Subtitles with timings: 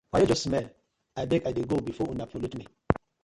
[0.13, 0.67] Wayo just smell,
[1.15, 2.65] I beg I dey go befor una pollute mi.